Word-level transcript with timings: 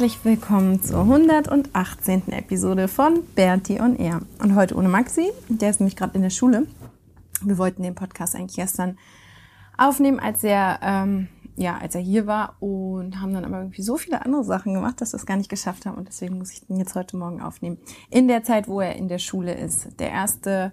Herzlich 0.00 0.24
willkommen 0.24 0.82
zur 0.82 1.00
118. 1.00 2.32
Episode 2.32 2.88
von 2.88 3.22
Bertie 3.34 3.82
on 3.82 3.96
Air. 3.96 4.22
Und 4.42 4.54
heute 4.54 4.74
ohne 4.74 4.88
Maxi, 4.88 5.30
der 5.50 5.68
ist 5.68 5.78
nämlich 5.78 5.94
gerade 5.94 6.14
in 6.14 6.22
der 6.22 6.30
Schule. 6.30 6.66
Wir 7.42 7.58
wollten 7.58 7.82
den 7.82 7.94
Podcast 7.94 8.34
eigentlich 8.34 8.56
gestern 8.56 8.96
aufnehmen, 9.76 10.18
als 10.18 10.42
er, 10.42 10.80
ähm, 10.82 11.28
ja, 11.56 11.76
als 11.76 11.96
er 11.96 12.00
hier 12.00 12.26
war 12.26 12.56
und 12.60 13.20
haben 13.20 13.34
dann 13.34 13.44
aber 13.44 13.58
irgendwie 13.58 13.82
so 13.82 13.98
viele 13.98 14.24
andere 14.24 14.42
Sachen 14.42 14.72
gemacht, 14.72 15.02
dass 15.02 15.12
wir 15.12 15.18
es 15.18 15.26
gar 15.26 15.36
nicht 15.36 15.50
geschafft 15.50 15.84
haben 15.84 15.98
und 15.98 16.08
deswegen 16.08 16.38
muss 16.38 16.50
ich 16.50 16.66
den 16.66 16.78
jetzt 16.78 16.94
heute 16.94 17.18
Morgen 17.18 17.42
aufnehmen. 17.42 17.76
In 18.08 18.26
der 18.26 18.42
Zeit, 18.42 18.68
wo 18.68 18.80
er 18.80 18.96
in 18.96 19.08
der 19.08 19.18
Schule 19.18 19.52
ist. 19.52 20.00
Der 20.00 20.08
erste, 20.08 20.72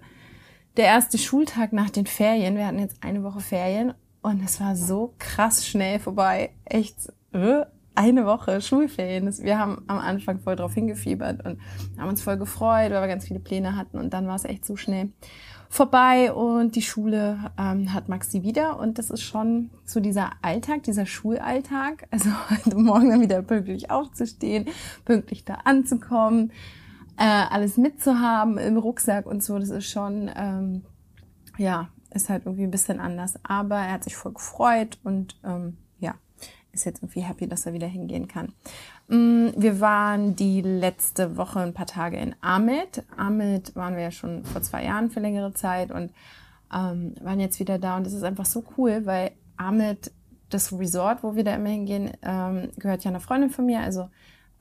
der 0.78 0.86
erste 0.86 1.18
Schultag 1.18 1.74
nach 1.74 1.90
den 1.90 2.06
Ferien. 2.06 2.56
Wir 2.56 2.66
hatten 2.66 2.78
jetzt 2.78 3.04
eine 3.04 3.22
Woche 3.22 3.40
Ferien 3.40 3.92
und 4.22 4.42
es 4.42 4.58
war 4.58 4.74
so 4.74 5.12
krass 5.18 5.66
schnell 5.66 5.98
vorbei. 5.98 6.48
Echt, 6.64 7.12
äh, 7.32 7.66
eine 7.98 8.26
Woche 8.26 8.60
Schulferien. 8.60 9.26
Wir 9.42 9.58
haben 9.58 9.82
am 9.88 9.98
Anfang 9.98 10.38
voll 10.38 10.54
drauf 10.54 10.72
hingefiebert 10.72 11.44
und 11.44 11.58
haben 11.98 12.08
uns 12.08 12.22
voll 12.22 12.36
gefreut, 12.36 12.92
weil 12.92 13.02
wir 13.02 13.08
ganz 13.08 13.26
viele 13.26 13.40
Pläne 13.40 13.74
hatten 13.74 13.98
und 13.98 14.14
dann 14.14 14.28
war 14.28 14.36
es 14.36 14.44
echt 14.44 14.64
so 14.64 14.76
schnell 14.76 15.10
vorbei 15.68 16.32
und 16.32 16.76
die 16.76 16.82
Schule 16.82 17.50
ähm, 17.58 17.92
hat 17.92 18.08
Maxi 18.08 18.44
wieder 18.44 18.78
und 18.78 18.98
das 18.98 19.10
ist 19.10 19.22
schon 19.22 19.70
so 19.84 19.98
dieser 19.98 20.30
Alltag, 20.42 20.84
dieser 20.84 21.06
Schulalltag. 21.06 22.06
Also 22.12 22.30
heute 22.50 22.76
Morgen 22.76 23.10
dann 23.10 23.20
wieder 23.20 23.42
pünktlich 23.42 23.90
aufzustehen, 23.90 24.66
pünktlich 25.04 25.44
da 25.44 25.54
anzukommen, 25.64 26.52
äh, 27.16 27.24
alles 27.24 27.76
mitzuhaben 27.78 28.58
im 28.58 28.76
Rucksack 28.76 29.26
und 29.26 29.42
so. 29.42 29.58
Das 29.58 29.70
ist 29.70 29.90
schon, 29.90 30.30
ähm, 30.36 30.84
ja, 31.58 31.88
ist 32.14 32.28
halt 32.28 32.46
irgendwie 32.46 32.64
ein 32.64 32.70
bisschen 32.70 33.00
anders. 33.00 33.34
Aber 33.42 33.76
er 33.76 33.92
hat 33.92 34.04
sich 34.04 34.16
voll 34.16 34.32
gefreut 34.32 34.98
und 35.04 35.38
ähm, 35.44 35.76
ist 36.72 36.84
jetzt 36.84 37.02
irgendwie 37.02 37.20
happy, 37.20 37.48
dass 37.48 37.66
er 37.66 37.72
wieder 37.72 37.86
hingehen 37.86 38.28
kann. 38.28 38.52
Mm, 39.08 39.48
wir 39.56 39.80
waren 39.80 40.36
die 40.36 40.60
letzte 40.60 41.36
Woche 41.36 41.60
ein 41.60 41.74
paar 41.74 41.86
Tage 41.86 42.18
in 42.18 42.34
Ahmed. 42.40 43.04
Ahmed 43.16 43.74
waren 43.74 43.96
wir 43.96 44.02
ja 44.02 44.10
schon 44.10 44.44
vor 44.44 44.62
zwei 44.62 44.84
Jahren 44.84 45.10
für 45.10 45.20
längere 45.20 45.52
Zeit 45.54 45.90
und 45.90 46.12
ähm, 46.72 47.14
waren 47.20 47.40
jetzt 47.40 47.60
wieder 47.60 47.78
da. 47.78 47.96
Und 47.96 48.06
das 48.06 48.12
ist 48.12 48.22
einfach 48.22 48.46
so 48.46 48.64
cool, 48.76 49.06
weil 49.06 49.32
Ahmed, 49.56 50.12
das 50.50 50.72
Resort, 50.72 51.22
wo 51.22 51.34
wir 51.34 51.44
da 51.44 51.54
immer 51.54 51.70
hingehen, 51.70 52.12
ähm, 52.22 52.70
gehört 52.78 53.04
ja 53.04 53.10
einer 53.10 53.20
Freundin 53.20 53.50
von 53.50 53.66
mir. 53.66 53.80
Also 53.80 54.08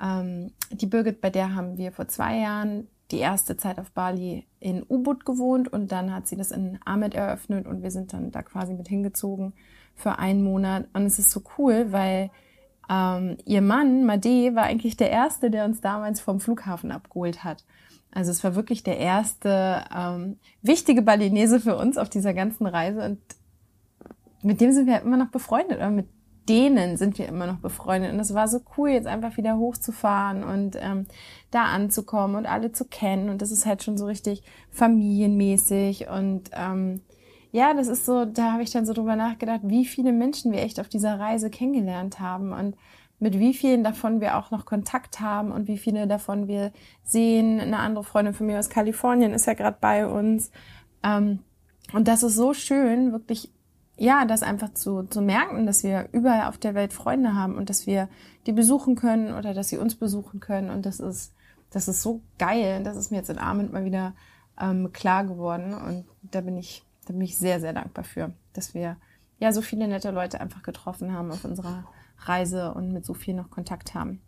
ähm, 0.02 0.52
die 0.71 0.88
Birgit, 0.88 1.21
bei 1.21 1.30
der 1.30 1.55
haben 1.55 1.77
wir 1.77 1.92
vor 1.92 2.08
zwei 2.08 2.39
Jahren 2.39 2.87
die 3.11 3.20
erste 3.20 3.55
Zeit 3.55 3.80
auf 3.80 3.92
Bali 3.92 4.45
in 4.59 4.83
Ubud 4.87 5.26
gewohnt 5.26 5.71
und 5.71 5.92
dann 5.92 6.14
hat 6.14 6.27
sie 6.27 6.36
das 6.36 6.52
in 6.52 6.77
Ahmed 6.83 7.15
eröffnet 7.15 7.65
und 7.65 7.82
wir 7.82 7.92
sind 7.92 8.11
dann 8.11 8.32
da 8.32 8.42
quasi 8.42 8.73
mit 8.73 8.89
hingezogen 8.89 9.53
für 9.97 10.19
einen 10.19 10.43
Monat. 10.43 10.87
Und 10.93 11.05
es 11.05 11.19
ist 11.19 11.31
so 11.31 11.41
cool, 11.58 11.91
weil 11.91 12.30
ähm, 12.89 13.37
ihr 13.43 13.61
Mann, 13.61 14.05
Made, 14.05 14.55
war 14.55 14.63
eigentlich 14.63 14.95
der 14.95 15.09
Erste, 15.09 15.52
der 15.52 15.65
uns 15.65 15.81
damals 15.81 16.21
vom 16.21 16.39
Flughafen 16.39 16.91
abgeholt 16.91 17.43
hat. 17.43 17.65
Also 18.11 18.31
es 18.31 18.43
war 18.43 18.55
wirklich 18.55 18.83
der 18.83 18.97
erste 18.97 19.83
ähm, 19.93 20.37
wichtige 20.61 21.02
Balinese 21.02 21.59
für 21.59 21.75
uns 21.75 21.97
auf 21.97 22.09
dieser 22.09 22.33
ganzen 22.33 22.65
Reise. 22.65 23.03
Und 23.03 23.19
mit 24.43 24.61
dem 24.61 24.71
sind 24.71 24.87
wir 24.87 25.02
immer 25.02 25.17
noch 25.17 25.30
befreundet. 25.30 25.77
Oder 25.77 25.89
mit 25.89 26.08
denen 26.47 26.95
sind 26.95 27.17
wir 27.17 27.27
immer 27.27 27.47
noch 27.47 27.58
befreundet. 27.58 28.14
Und 28.14 28.19
es 28.19 28.33
war 28.33 28.47
so 28.47 28.61
cool, 28.77 28.89
jetzt 28.89 29.08
einfach 29.08 29.35
wieder 29.35 29.58
hochzufahren 29.58 30.43
und 30.43 30.77
ähm, 30.79 31.08
da 31.52 31.64
anzukommen 31.64 32.37
und 32.37 32.45
alle 32.45 32.71
zu 32.71 32.85
kennen. 32.85 33.29
Und 33.29 33.41
das 33.41 33.52
ist 33.52 33.65
halt 33.65 33.83
schon 33.83 33.97
so 33.97 34.05
richtig 34.05 34.43
familienmäßig. 34.71 36.08
Und 36.08 36.52
ähm, 36.53 37.02
ja, 37.52 37.73
das 37.73 37.87
ist 37.87 38.05
so, 38.05 38.25
da 38.25 38.53
habe 38.53 38.63
ich 38.63 38.71
dann 38.71 38.85
so 38.85 38.93
drüber 38.93 39.15
nachgedacht, 39.15 39.61
wie 39.63 39.85
viele 39.85 40.11
Menschen 40.11 40.52
wir 40.52 40.61
echt 40.61 40.80
auf 40.80 40.89
dieser 40.89 41.19
Reise 41.19 41.49
kennengelernt 41.49 42.19
haben 42.19 42.52
und 42.52 42.75
mit 43.19 43.39
wie 43.39 43.53
vielen 43.53 43.83
davon 43.83 44.21
wir 44.21 44.37
auch 44.37 44.52
noch 44.52 44.65
Kontakt 44.65 45.19
haben 45.19 45.52
und 45.52 45.67
wie 45.67 45.77
viele 45.77 46.08
davon 46.08 46.47
wir 46.47 46.71
sehen. 47.03 47.59
Eine 47.59 47.80
andere 47.80 48.03
Freundin 48.03 48.33
von 48.33 48.45
mir 48.45 48.59
aus 48.59 48.69
Kalifornien 48.69 49.33
ist 49.33 49.47
ja 49.47 49.53
gerade 49.53 49.77
bei 49.80 50.05
uns. 50.08 50.52
Ähm, 51.03 51.39
und 51.93 52.08
das 52.08 52.21
ist 52.21 52.35
so 52.35 52.53
schön, 52.53 53.11
wirklich, 53.11 53.52
ja, 53.97 54.25
das 54.25 54.43
einfach 54.43 54.73
zu, 54.73 55.03
zu 55.03 55.21
merken, 55.21 55.65
dass 55.65 55.83
wir 55.83 56.09
überall 56.11 56.47
auf 56.47 56.59
der 56.59 56.75
Welt 56.75 56.93
Freunde 56.93 57.33
haben 57.33 57.55
und 57.55 57.71
dass 57.71 57.87
wir 57.87 58.08
die 58.45 58.52
besuchen 58.52 58.95
können 58.95 59.33
oder 59.33 59.55
dass 59.55 59.69
sie 59.69 59.77
uns 59.77 59.95
besuchen 59.95 60.39
können. 60.39 60.69
Und 60.69 60.85
das 60.85 60.99
ist, 60.99 61.33
das 61.71 61.87
ist 61.87 62.03
so 62.03 62.21
geil. 62.37 62.83
Das 62.83 62.97
ist 62.97 63.09
mir 63.09 63.17
jetzt 63.17 63.31
in 63.31 63.39
Abend 63.39 63.73
mal 63.73 63.85
wieder 63.85 64.14
ähm, 64.61 64.91
klar 64.93 65.25
geworden. 65.25 65.73
Und 65.73 66.05
da 66.21 66.41
bin 66.41 66.58
ich 66.58 66.83
da 67.08 67.14
bin 67.14 67.22
ich 67.22 67.38
sehr, 67.38 67.60
sehr 67.60 67.73
dankbar 67.73 68.04
für, 68.04 68.34
dass 68.54 68.73
wir 68.73 68.98
ja 69.40 69.52
so 69.52 69.62
viele 69.62 69.88
nette 69.88 70.12
Leute 70.12 70.42
einfach 70.42 70.64
getroffen 70.64 71.14
haben 71.14 71.32
auf 71.32 71.45
unserer 71.45 71.86
Reise 72.22 72.73
und 72.73 72.92
mit 72.92 73.06
so 73.06 73.14
viel 73.14 73.36
noch 73.36 73.52
Kontakt 73.52 73.94
haben. 73.94 74.22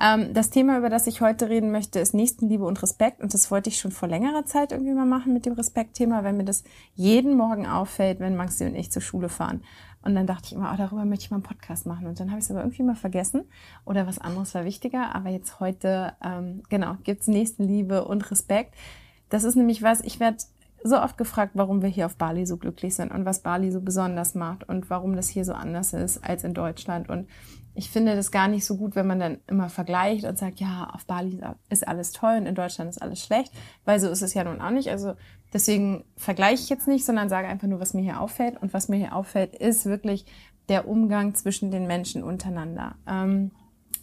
Ähm, 0.00 0.32
das 0.32 0.50
Thema, 0.50 0.78
über 0.78 0.88
das 0.88 1.06
ich 1.06 1.20
heute 1.20 1.48
reden 1.48 1.70
möchte, 1.70 2.00
ist 2.00 2.14
Nächstenliebe 2.14 2.64
und 2.64 2.82
Respekt. 2.82 3.20
Und 3.20 3.34
das 3.34 3.50
wollte 3.50 3.68
ich 3.68 3.78
schon 3.78 3.92
vor 3.92 4.08
längerer 4.08 4.46
Zeit 4.46 4.72
irgendwie 4.72 4.94
mal 4.94 5.06
machen 5.06 5.32
mit 5.32 5.44
dem 5.44 5.52
Respektthema, 5.52 6.24
weil 6.24 6.32
mir 6.32 6.44
das 6.44 6.64
jeden 6.94 7.36
Morgen 7.36 7.66
auffällt, 7.66 8.20
wenn 8.20 8.36
Maxi 8.36 8.64
und 8.64 8.74
ich 8.74 8.90
zur 8.90 9.02
Schule 9.02 9.28
fahren. 9.28 9.62
Und 10.02 10.14
dann 10.14 10.26
dachte 10.26 10.46
ich 10.46 10.52
immer, 10.54 10.70
oh, 10.72 10.76
darüber 10.76 11.04
möchte 11.04 11.26
ich 11.26 11.30
mal 11.30 11.36
einen 11.36 11.44
Podcast 11.44 11.86
machen. 11.86 12.06
Und 12.06 12.18
dann 12.18 12.30
habe 12.30 12.38
ich 12.38 12.44
es 12.44 12.50
aber 12.50 12.60
irgendwie 12.60 12.82
mal 12.82 12.96
vergessen 12.96 13.44
oder 13.84 14.06
was 14.06 14.18
anderes 14.18 14.54
war 14.54 14.64
wichtiger. 14.64 15.14
Aber 15.14 15.28
jetzt 15.28 15.60
heute, 15.60 16.14
ähm, 16.24 16.62
genau, 16.68 16.96
gibt's 17.04 17.26
Nächstenliebe 17.26 18.04
und 18.04 18.30
Respekt. 18.30 18.74
Das 19.28 19.44
ist 19.44 19.54
nämlich 19.54 19.82
was, 19.82 20.00
ich 20.00 20.20
werde 20.20 20.38
so 20.86 21.00
oft 21.00 21.16
gefragt, 21.16 21.52
warum 21.54 21.80
wir 21.80 21.88
hier 21.88 22.04
auf 22.04 22.16
Bali 22.16 22.44
so 22.44 22.58
glücklich 22.58 22.94
sind 22.94 23.10
und 23.10 23.24
was 23.24 23.40
Bali 23.40 23.72
so 23.72 23.80
besonders 23.80 24.34
macht 24.34 24.68
und 24.68 24.90
warum 24.90 25.16
das 25.16 25.28
hier 25.28 25.46
so 25.46 25.54
anders 25.54 25.94
ist 25.94 26.22
als 26.22 26.44
in 26.44 26.52
Deutschland. 26.52 27.08
Und 27.08 27.26
ich 27.74 27.90
finde 27.90 28.14
das 28.14 28.30
gar 28.30 28.48
nicht 28.48 28.66
so 28.66 28.76
gut, 28.76 28.94
wenn 28.94 29.06
man 29.06 29.18
dann 29.18 29.38
immer 29.46 29.70
vergleicht 29.70 30.26
und 30.26 30.38
sagt, 30.38 30.60
ja, 30.60 30.90
auf 30.92 31.06
Bali 31.06 31.40
ist 31.70 31.88
alles 31.88 32.12
toll 32.12 32.36
und 32.36 32.46
in 32.46 32.54
Deutschland 32.54 32.90
ist 32.90 33.00
alles 33.00 33.24
schlecht, 33.24 33.50
weil 33.86 33.98
so 33.98 34.10
ist 34.10 34.20
es 34.20 34.34
ja 34.34 34.44
nun 34.44 34.60
auch 34.60 34.70
nicht. 34.70 34.90
Also 34.90 35.14
deswegen 35.54 36.04
vergleiche 36.18 36.62
ich 36.62 36.68
jetzt 36.68 36.86
nicht, 36.86 37.06
sondern 37.06 37.30
sage 37.30 37.48
einfach 37.48 37.66
nur, 37.66 37.80
was 37.80 37.94
mir 37.94 38.02
hier 38.02 38.20
auffällt. 38.20 38.60
Und 38.60 38.74
was 38.74 38.88
mir 38.88 38.98
hier 38.98 39.16
auffällt, 39.16 39.56
ist 39.56 39.86
wirklich 39.86 40.26
der 40.68 40.86
Umgang 40.86 41.34
zwischen 41.34 41.70
den 41.70 41.86
Menschen 41.86 42.22
untereinander. 42.22 42.96
Ähm, 43.08 43.52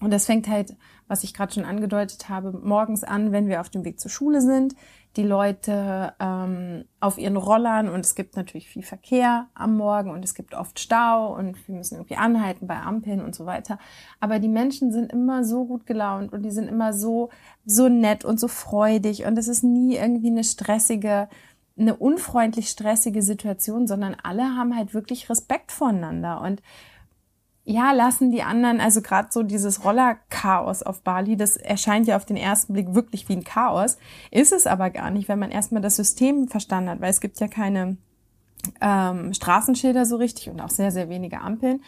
und 0.02 0.12
das 0.12 0.26
fängt 0.26 0.48
halt, 0.48 0.76
was 1.08 1.24
ich 1.24 1.36
gerade 1.36 1.54
schon 1.54 1.64
angedeutet 1.64 2.28
habe, 2.28 2.52
morgens 2.54 3.04
an, 3.04 3.32
wenn 3.32 3.48
wir 3.48 3.62
auf 3.62 3.70
dem 3.70 3.86
Weg 3.86 4.00
zur 4.00 4.10
Schule 4.10 4.42
sind 4.42 4.74
die 5.18 5.24
Leute 5.24 6.14
ähm, 6.20 6.86
auf 7.02 7.18
ihren 7.18 7.36
Rollern 7.36 7.90
und 7.90 8.06
es 8.06 8.16
gibt 8.16 8.38
natürlich 8.38 8.70
viel 8.70 8.84
Verkehr 8.84 9.48
am 9.54 9.76
Morgen 9.76 10.10
und 10.10 10.24
es 10.24 10.36
gibt 10.36 10.54
oft 10.54 10.80
Stau 10.80 11.36
und 11.36 11.68
wir 11.68 11.76
müssen 11.76 11.96
irgendwie 11.96 12.16
anhalten 12.16 12.66
bei 12.66 12.78
Ampeln 12.78 13.22
und 13.22 13.36
so 13.36 13.46
weiter. 13.46 13.78
Aber 14.22 14.40
die 14.40 14.48
Menschen 14.48 14.94
sind 14.94 15.12
immer 15.12 15.44
so 15.44 15.66
gut 15.66 15.86
gelaunt 15.86 16.32
und 16.32 16.44
die 16.44 16.52
sind 16.52 16.70
immer 16.70 16.94
so, 16.94 17.30
so 17.66 17.90
nett 17.90 18.24
und 18.24 18.40
so 18.40 18.48
freudig 18.48 19.26
und 19.26 19.38
es 19.38 19.50
ist 19.50 19.64
nie 19.64 19.98
irgendwie 19.98 20.30
eine 20.30 20.46
stressige, 20.46 21.28
eine 21.78 21.98
unfreundlich 21.98 22.70
stressige 22.70 23.22
Situation, 23.22 23.88
sondern 23.88 24.16
alle 24.24 24.56
haben 24.56 24.78
halt 24.78 24.94
wirklich 24.94 25.30
Respekt 25.30 25.74
voneinander 25.74 26.40
und 26.40 26.62
ja, 27.64 27.92
lassen 27.92 28.32
die 28.32 28.42
anderen, 28.42 28.82
also 28.82 29.02
gerade 29.02 29.30
so 29.32 29.44
dieses 29.44 29.86
Rollerchaos 29.86 30.82
auf 30.82 31.02
Bali, 31.02 31.38
das 31.38 31.58
erscheint 31.58 32.08
ja 32.08 32.16
auf 32.16 32.26
den 32.26 32.38
ersten 32.38 32.74
Blick 32.74 32.94
wirklich 32.96 33.30
wie 33.30 33.34
ein 33.34 33.44
Chaos, 33.44 33.98
ist 34.32 34.52
es 34.52 34.66
aber 34.66 34.90
gar 34.90 35.12
nicht, 35.12 35.30
wenn 35.30 35.40
man 35.40 35.52
erstmal 35.52 35.82
das 35.82 35.96
System 35.96 36.48
verstanden 36.48 36.90
hat, 36.90 37.02
weil 37.02 37.12
es 37.12 37.22
gibt 37.22 37.40
ja 37.40 37.48
keine 37.48 37.98
ähm, 38.80 39.34
Straßenschilder 39.34 40.06
so 40.06 40.16
richtig 40.16 40.50
und 40.50 40.60
auch 40.60 40.70
sehr, 40.70 40.92
sehr 40.92 41.10
wenige 41.10 41.42
Ampeln. 41.42 41.82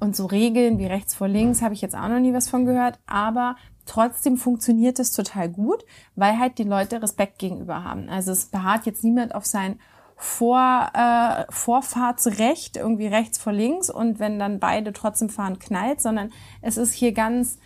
Und 0.00 0.16
so 0.16 0.26
Regeln 0.26 0.78
wie 0.78 0.86
rechts 0.86 1.14
vor 1.14 1.28
links 1.28 1.62
habe 1.62 1.74
ich 1.74 1.82
jetzt 1.82 1.96
auch 1.96 2.08
noch 2.08 2.20
nie 2.20 2.34
was 2.34 2.48
von 2.48 2.64
gehört, 2.64 2.98
aber 3.06 3.56
trotzdem 3.86 4.36
funktioniert 4.36 4.98
es 4.98 5.12
total 5.12 5.48
gut, 5.48 5.84
weil 6.16 6.38
halt 6.38 6.58
die 6.58 6.64
Leute 6.64 7.02
Respekt 7.02 7.38
gegenüber 7.38 7.84
haben. 7.84 8.08
Also 8.08 8.32
es 8.32 8.46
beharrt 8.46 8.86
jetzt 8.86 9.04
niemand 9.04 9.34
auf 9.34 9.46
sein 9.46 9.78
vor, 10.18 10.90
äh, 10.94 11.44
Vorfahrtsrecht, 11.48 12.76
irgendwie 12.76 13.06
rechts 13.06 13.38
vor 13.38 13.52
links 13.52 13.88
und 13.88 14.18
wenn 14.18 14.38
dann 14.38 14.58
beide 14.58 14.92
trotzdem 14.92 15.30
fahren, 15.30 15.60
knallt, 15.60 16.00
sondern 16.00 16.32
es 16.60 16.76
ist 16.76 16.92
hier 16.92 17.12
ganz 17.12 17.58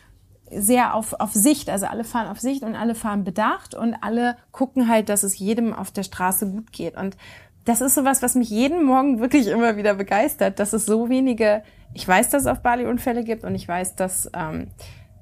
sehr 0.51 0.95
auf, 0.95 1.15
auf 1.15 1.33
Sicht. 1.33 1.71
Also 1.71 1.87
alle 1.87 2.05
fahren 2.05 2.29
auf 2.29 2.41
Sicht 2.41 2.63
und 2.63 2.77
alle 2.77 2.95
fahren 2.95 3.25
bedacht 3.25 3.75
und 3.75 3.95
alle 4.03 4.37
gucken 4.51 4.89
halt, 4.89 5.09
dass 5.09 5.23
es 5.23 5.39
jedem 5.39 5.73
auf 5.73 5.91
der 5.91 6.03
Straße 6.03 6.47
gut 6.51 6.73
geht. 6.73 6.95
Und 6.97 7.17
das 7.65 7.81
ist 7.81 7.95
sowas, 7.95 8.23
was 8.23 8.35
mich 8.35 8.51
jeden 8.51 8.85
Morgen 8.85 9.19
wirklich 9.19 9.47
immer 9.47 9.79
wieder 9.79 9.95
begeistert, 9.95 10.59
dass 10.59 10.75
es 10.75 10.85
so 10.85 11.09
wenige, 11.09 11.63
ich 11.95 12.07
weiß, 12.07 12.29
dass 12.29 12.43
es 12.43 12.49
auf 12.49 12.61
Bali 12.61 12.85
Unfälle 12.85 13.25
gibt 13.25 13.45
und 13.45 13.55
ich 13.55 13.67
weiß, 13.67 13.97
dass, 13.97 14.31
ähm, 14.35 14.69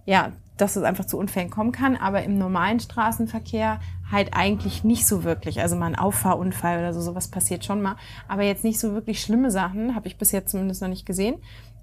ja, 0.07 0.33
dass 0.57 0.77
es 0.77 0.83
einfach 0.83 1.07
zu 1.07 1.17
Unfällen 1.19 1.51
kommen 1.51 1.73
kann, 1.73 1.97
aber 1.97 2.23
im 2.23 2.37
normalen 2.37 2.81
Straßenverkehr 2.81 3.81
halt 4.11 4.35
eigentlich 4.35 4.85
nicht 4.85 5.07
so 5.07 5.25
wirklich. 5.25 5.61
Also 5.61 5.77
mal 5.77 5.87
ein 5.87 5.97
Auffahrunfall 5.97 6.79
oder 6.79 6.93
so, 6.93 7.01
sowas 7.01 7.29
passiert 7.29 7.65
schon 7.65 7.81
mal, 7.81 7.97
aber 8.29 8.43
jetzt 8.43 8.65
nicht 8.65 8.79
so 8.79 8.93
wirklich 8.93 9.23
schlimme 9.23 9.51
Sachen, 9.51 9.95
habe 9.95 10.09
ich 10.09 10.19
bis 10.19 10.33
jetzt 10.33 10.51
zumindest 10.51 10.83
noch 10.83 10.89
nicht 10.89 11.07
gesehen. 11.07 11.37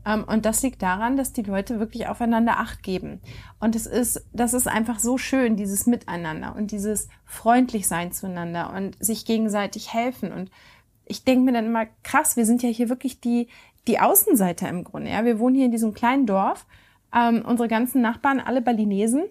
Ähm, 0.06 0.24
und 0.24 0.46
das 0.46 0.62
liegt 0.62 0.82
daran, 0.82 1.18
dass 1.18 1.34
die 1.34 1.42
Leute 1.42 1.80
wirklich 1.80 2.08
aufeinander 2.08 2.60
Acht 2.60 2.84
geben. 2.84 3.20
Und 3.60 3.76
es 3.76 3.86
ist, 3.86 4.26
das 4.32 4.54
ist 4.54 4.68
einfach 4.68 5.00
so 5.00 5.18
schön, 5.18 5.58
dieses 5.58 5.86
Miteinander 5.86 6.56
und 6.56 6.72
dieses 6.72 7.10
freundlich 7.26 7.88
sein 7.88 8.12
zueinander 8.12 8.74
und 8.76 8.96
sich 9.04 9.26
gegenseitig 9.26 9.94
helfen. 9.94 10.32
Und 10.32 10.50
ich 11.06 11.24
denke 11.24 11.46
mir 11.46 11.54
dann 11.54 11.66
immer, 11.66 11.88
krass, 12.04 12.38
wir 12.38 12.46
sind 12.46 12.64
ja 12.64 12.70
hier 12.70 12.90
wirklich 12.90 13.20
die, 13.20 13.48
die 13.88 14.00
Außenseiter 14.00 14.70
im 14.70 14.84
Grunde. 14.84 15.10
Ja? 15.10 15.26
Wir 15.26 15.40
wohnen 15.40 15.56
hier 15.56 15.66
in 15.66 15.72
diesem 15.72 15.94
kleinen 15.94 16.26
Dorf. 16.26 16.66
Ähm, 17.16 17.44
unsere 17.46 17.68
ganzen 17.68 18.02
Nachbarn, 18.02 18.40
alle 18.40 18.62
Balinesen. 18.62 19.24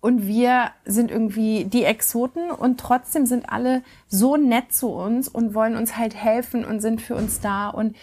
Und 0.00 0.26
wir 0.26 0.70
sind 0.84 1.10
irgendwie 1.10 1.64
die 1.64 1.84
Exoten 1.84 2.50
und 2.50 2.80
trotzdem 2.80 3.26
sind 3.26 3.50
alle 3.50 3.82
so 4.08 4.36
nett 4.36 4.72
zu 4.72 4.88
uns 4.88 5.28
und 5.28 5.54
wollen 5.54 5.76
uns 5.76 5.96
halt 5.98 6.14
helfen 6.14 6.64
und 6.64 6.80
sind 6.80 7.02
für 7.02 7.16
uns 7.16 7.40
da 7.40 7.68
und 7.68 7.96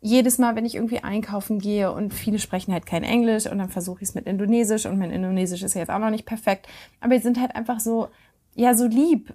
jedes 0.00 0.36
Mal, 0.36 0.54
wenn 0.54 0.66
ich 0.66 0.74
irgendwie 0.74 0.98
einkaufen 0.98 1.60
gehe 1.60 1.90
und 1.90 2.12
viele 2.12 2.38
sprechen 2.38 2.74
halt 2.74 2.84
kein 2.84 3.04
Englisch 3.04 3.46
und 3.46 3.56
dann 3.58 3.70
versuche 3.70 4.02
ich 4.02 4.08
es 4.10 4.14
mit 4.14 4.26
Indonesisch 4.26 4.84
und 4.84 4.98
mein 4.98 5.10
Indonesisch 5.10 5.62
ist 5.62 5.74
ja 5.74 5.80
jetzt 5.80 5.90
auch 5.90 5.98
noch 5.98 6.10
nicht 6.10 6.26
perfekt, 6.26 6.66
aber 7.00 7.14
die 7.14 7.22
sind 7.22 7.40
halt 7.40 7.54
einfach 7.56 7.80
so, 7.80 8.08
ja, 8.54 8.74
so 8.74 8.86
lieb 8.86 9.32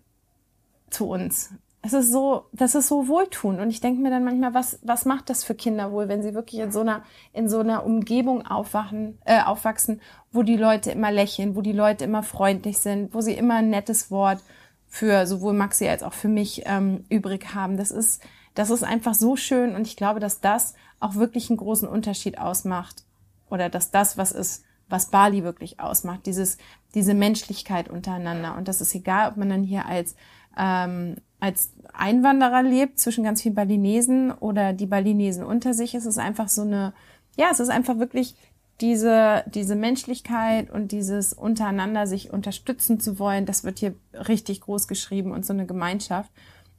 zu 0.91 1.07
uns. 1.07 1.51
Es 1.81 1.93
ist 1.93 2.11
so, 2.11 2.45
das 2.51 2.75
ist 2.75 2.89
so 2.89 3.07
wohltun 3.07 3.59
und 3.59 3.69
ich 3.69 3.79
denke 3.79 4.01
mir 4.01 4.09
dann 4.09 4.25
manchmal, 4.25 4.53
was, 4.53 4.79
was 4.83 5.05
macht 5.05 5.29
das 5.29 5.45
für 5.45 5.55
Kinder 5.55 5.93
wohl, 5.93 6.09
wenn 6.09 6.21
sie 6.21 6.33
wirklich 6.33 6.59
in 6.59 6.73
so 6.73 6.81
einer, 6.81 7.03
in 7.31 7.47
so 7.47 7.59
einer 7.59 7.85
Umgebung 7.85 8.45
aufwachen, 8.45 9.17
äh, 9.23 9.41
aufwachsen, 9.41 10.01
wo 10.33 10.43
die 10.43 10.57
Leute 10.57 10.91
immer 10.91 11.09
lächeln, 11.09 11.55
wo 11.55 11.61
die 11.61 11.71
Leute 11.71 12.03
immer 12.03 12.21
freundlich 12.21 12.79
sind, 12.79 13.13
wo 13.13 13.21
sie 13.21 13.33
immer 13.33 13.55
ein 13.55 13.69
nettes 13.69 14.11
Wort 14.11 14.43
für 14.89 15.25
sowohl 15.25 15.53
Maxi 15.53 15.87
als 15.87 16.03
auch 16.03 16.13
für 16.13 16.27
mich 16.27 16.63
ähm, 16.65 17.05
übrig 17.09 17.53
haben. 17.55 17.77
Das 17.77 17.91
ist, 17.91 18.21
das 18.55 18.71
ist 18.71 18.83
einfach 18.83 19.13
so 19.13 19.37
schön 19.37 19.75
und 19.75 19.87
ich 19.87 19.95
glaube, 19.95 20.19
dass 20.19 20.41
das 20.41 20.73
auch 20.99 21.15
wirklich 21.15 21.49
einen 21.49 21.57
großen 21.57 21.87
Unterschied 21.87 22.39
ausmacht 22.39 23.03
oder 23.49 23.69
dass 23.69 23.89
das 23.89 24.17
was 24.17 24.33
ist, 24.33 24.65
was 24.89 25.11
Bali 25.11 25.43
wirklich 25.43 25.79
ausmacht, 25.79 26.25
dieses, 26.25 26.57
diese 26.95 27.13
Menschlichkeit 27.13 27.89
untereinander. 27.89 28.57
Und 28.57 28.67
das 28.67 28.81
ist 28.81 28.93
egal, 28.95 29.29
ob 29.29 29.37
man 29.37 29.49
dann 29.49 29.63
hier 29.63 29.85
als, 29.85 30.15
ähm, 30.57 31.17
als 31.39 31.71
Einwanderer 31.93 32.63
lebt 32.63 32.99
zwischen 32.99 33.23
ganz 33.23 33.41
vielen 33.41 33.55
Balinesen 33.55 34.31
oder 34.31 34.73
die 34.73 34.85
Balinesen 34.85 35.43
unter 35.43 35.73
sich. 35.73 35.95
Es 35.95 36.05
ist 36.05 36.19
einfach 36.19 36.49
so 36.49 36.61
eine, 36.61 36.93
ja, 37.37 37.47
es 37.51 37.59
ist 37.59 37.69
einfach 37.69 37.97
wirklich 37.99 38.35
diese, 38.81 39.43
diese 39.53 39.75
Menschlichkeit 39.75 40.71
und 40.71 40.91
dieses 40.91 41.33
untereinander 41.33 42.07
sich 42.07 42.31
unterstützen 42.31 42.99
zu 42.99 43.19
wollen, 43.19 43.45
das 43.45 43.63
wird 43.63 43.79
hier 43.79 43.95
richtig 44.13 44.61
groß 44.61 44.87
geschrieben 44.87 45.31
und 45.31 45.45
so 45.45 45.53
eine 45.53 45.65
Gemeinschaft. 45.65 46.31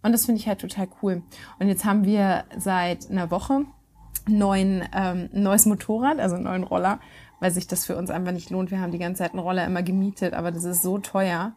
Und 0.02 0.12
das 0.12 0.24
finde 0.24 0.40
ich 0.40 0.48
halt 0.48 0.60
total 0.60 0.88
cool. 1.02 1.22
Und 1.58 1.68
jetzt 1.68 1.84
haben 1.84 2.04
wir 2.04 2.44
seit 2.56 3.10
einer 3.10 3.30
Woche 3.30 3.66
neuen, 4.26 4.82
ähm, 4.94 5.28
neues 5.32 5.66
Motorrad, 5.66 6.18
also 6.18 6.36
einen 6.36 6.44
neuen 6.44 6.64
Roller, 6.64 7.00
weil 7.38 7.50
sich 7.50 7.66
das 7.66 7.84
für 7.84 7.96
uns 7.96 8.10
einfach 8.10 8.32
nicht 8.32 8.50
lohnt. 8.50 8.70
Wir 8.70 8.80
haben 8.80 8.92
die 8.92 8.98
ganze 8.98 9.22
Zeit 9.22 9.32
einen 9.32 9.40
Roller 9.40 9.66
immer 9.66 9.82
gemietet, 9.82 10.32
aber 10.32 10.50
das 10.52 10.64
ist 10.64 10.82
so 10.82 10.98
teuer 10.98 11.52